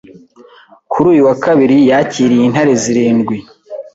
[0.91, 3.37] kuri uyu wa kabiri yakiriye intare zirindwi